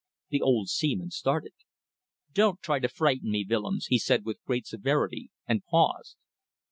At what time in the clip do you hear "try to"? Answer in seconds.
2.59-2.87